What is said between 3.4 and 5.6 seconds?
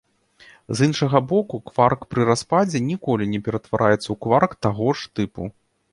ператвараецца ў кварк таго ж тыпу.